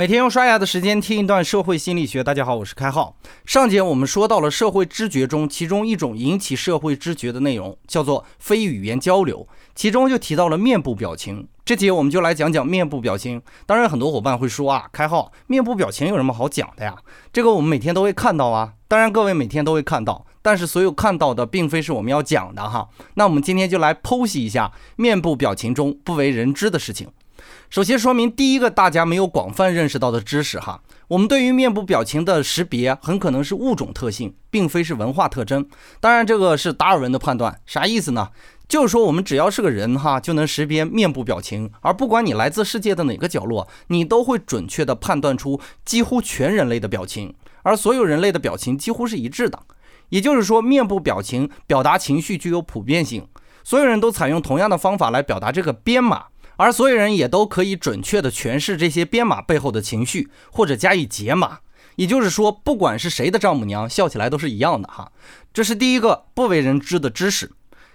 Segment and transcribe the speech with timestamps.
[0.00, 2.24] 每天用刷牙的时间听一段社会心理学。
[2.24, 3.14] 大家好，我是开浩。
[3.44, 11.46] 上节我们说到了社会知觉中，其中一种引起社会知觉的内容叫做非语言交流，其中就提到了面部表情。
[11.66, 13.42] 这节我们就来讲讲面部表情。
[13.66, 16.96] 当然，很多伙伴会说啊，开浩，面部表情有什么好讲的呀？
[17.30, 18.72] 这个我们每天都会看到啊。
[18.88, 22.88] 当然，各位每天都会看到，但是所有看到的并非是我们要讲的哈。
[23.16, 27.06] 那我们今天就来剖析一下面部表情中不为人知的事情。
[27.68, 35.66] 首先说明第一个大家没有广泛认识到的知识哈，我们对于面部表情的识别很可能是物种特性，并非是文化特征。
[36.00, 38.30] 当然，这个是达尔文的判断，啥意思呢？
[38.68, 49.58] 就是说我们只要是个人哈，就能识别面部表情，而不管你来自世界的哪个角落，你都会准确地判断出几乎全人类的表情，而所有人类的表情几乎是一致的。
[50.10, 53.26] 也就是说，面部表情表达情绪具有普遍性，
[53.64, 56.26] 所有人都采用同样的方法来表达这个编码。
[56.60, 61.60] 而所有人也都可以准确地诠释这些编码背后的情绪，或者加以解码。
[61.96, 65.10] 也就是说，不管是谁的丈母娘，笑起来都是一样的哈。
[65.54, 67.50] 这是第一个不为人知的知识。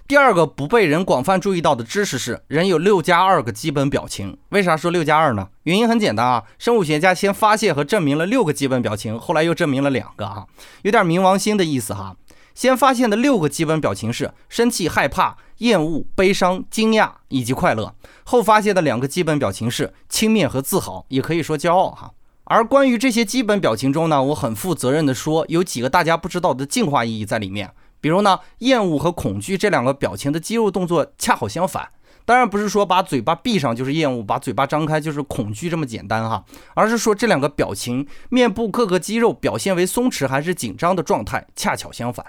[0.08, 4.36] 第二个不被人广泛注意到的知识是，人有六加二个基本表情。
[4.50, 5.50] 为啥说六加二呢？
[5.64, 10.46] 原因很简单啊，生物学家先发现和证明了六个基本表情，后来又证明了两个啊，
[10.82, 12.16] 有点冥王星的意思哈。
[12.56, 17.94] 先发现的六个基本表情是生气、害怕、厌恶、悲伤、惊讶以及快乐。
[18.24, 22.14] 后发现的两个基本表情是轻蔑和自豪，也可以说骄傲哈。
[22.46, 27.72] 而关于这些基本表情中呢，我很负责任的说，有几个大家不知道的进化意义在里面。
[28.00, 31.90] 比如呢，厌恶和恐惧这两个表情的肌肉动作恰好相反。
[32.24, 42.26] 当然不是说把嘴巴闭上就是厌恶，把嘴巴张开就是恐惧这么简单哈，而是说这两个表情面部各个肌肉表现为松弛还是紧张的状态恰巧相反。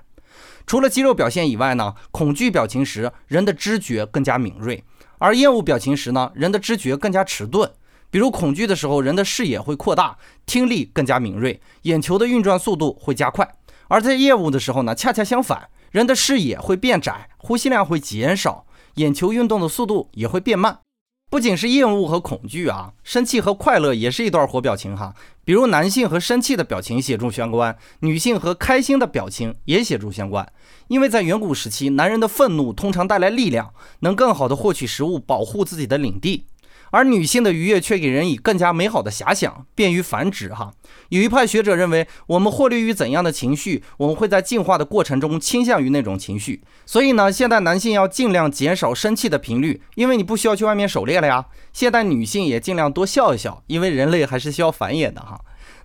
[0.66, 4.82] 除了肌肉表现以外呢，恐惧表情时人的知觉更加敏锐，
[5.18, 7.70] 而厌恶表情时呢，人的知觉更加迟钝。
[8.10, 13.44] 比如恐惧的时候，人的视野会扩大，听力更加敏锐，眼球的运转速度会加快；
[13.88, 20.78] 而在厌恶的时候呢，恰恰相反，人的视野会变窄，呼吸量会减少，眼球运动的速度也会变慢。
[21.28, 25.12] 不仅是厌恶和恐惧啊，生气和快乐也是一段活表情哈。
[25.44, 30.48] 比如男性和生气的表情显著相关，女性和开心的表情也显著相关。
[30.86, 36.46] 因为在远古时期，男人的愤怒通常带来力量，能更好的获取食物，保护自己的领地。
[36.90, 40.52] 而女性的愉悦却给人以更加美好的遐想，便于繁殖。
[40.52, 40.72] 哈，
[41.08, 46.62] 有一派学者认为，我们获利于怎样的情绪，我们会在进化的过程中倾向于那种情绪。
[46.84, 51.44] 所以呢，现代男性要尽量减少生气的频率，因为你不需要去外面狩猎了呀。
[51.72, 55.40] 现代女性也尽量多笑一笑，因为人类还是需要繁衍的哈。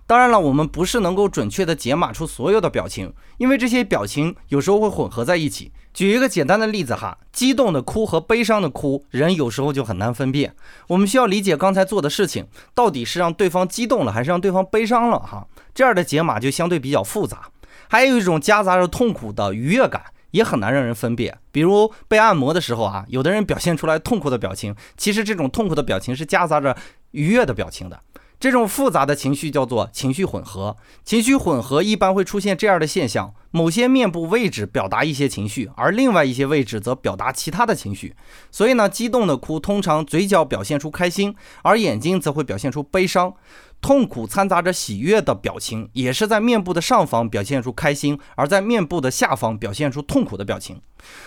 [0.06, 5.72] 当然了，我们不是能够准确的解码出所有的表情，因为这些表情有时候会混合在一起。
[5.94, 10.54] 举一个简单的例子哈，激动的哭和悲伤的哭，人有时候就很难分辨。
[10.88, 15.46] 我们需要理解刚才做的事情到底是让对方激动了，还是让对方悲伤了哈。
[15.74, 17.48] 这样的解码就相对比较复杂。
[17.88, 21.38] 还有一种夹杂着痛苦的愉悦感，也很难让人分辨。
[21.50, 26.74] 比如被按摩的时候啊，有的人表现出来痛苦的表情，其实这种痛苦的表情是夹杂着
[27.10, 28.00] 愉悦的表情的。
[28.42, 30.76] 这种复杂的情绪叫做情绪混合。
[31.04, 38.14] 情绪混合一般会出现这样的现象：某些面部位置表达一些情绪，而另外一些位置则表达其他的情绪。
[38.50, 43.32] 所以呢，激动的哭通常嘴角表现出开心，而眼睛则会表现出悲伤。
[43.80, 50.80] 痛苦掺杂着喜悦的表情，也是在面部的上方表现出开心，而在面部的下方表现出痛苦的表情。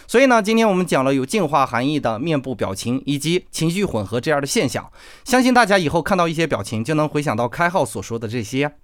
[0.07, 4.89] 所以呢，今天我们讲了有进化含义的面部表情以及情绪混合这样的现象，
[5.25, 8.77] 相信大家以后看到一些表情就能回想到开号所说的这些。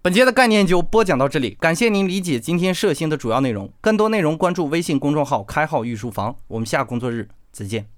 [0.00, 3.68] 本节的概念就播讲到这里，感谢您理解今天涉星的主要内容。
[3.80, 7.97] 更多内容关注微信公众号“开号御书房”，我们下工作日再见。